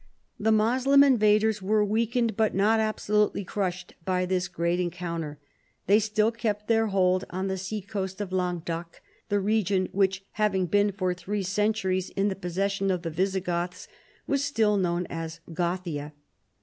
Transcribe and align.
The 0.39 0.51
Moslem 0.51 1.03
invaders 1.03 1.61
were 1.61 1.85
weakened, 1.85 2.35
but 2.35 2.55
not 2.55 2.79
ab 2.79 2.95
solutely 2.95 3.45
crushed 3.45 3.93
by 4.03 4.25
this 4.25 4.47
great 4.47 4.79
encounter. 4.79 5.37
They 5.85 5.99
still 5.99 6.31
kept 6.31 6.67
their 6.67 6.87
hold 6.87 7.25
on 7.29 7.49
the 7.49 7.57
sea 7.59 7.81
coast 7.83 8.19
of 8.19 8.31
Languedoc, 8.31 8.99
the 9.29 9.39
reo:ion 9.39 9.89
which 9.91 10.25
havins^ 10.39 10.71
been 10.71 10.91
for 10.91 11.13
three 11.13 11.43
centuines 11.43 12.09
in 12.15 12.29
the 12.29 12.35
possession 12.35 12.89
of 12.89 13.03
the 13.03 13.11
Visigoths 13.11 13.87
was 14.25 14.43
still 14.43 14.75
known 14.75 15.05
as 15.07 15.39
Gothia. 15.53 16.13